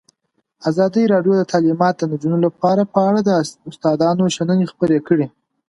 [0.69, 3.29] ازادي راډیو د تعلیمات د نجونو لپاره په اړه د
[3.69, 5.27] استادانو شننې خپرې کړي.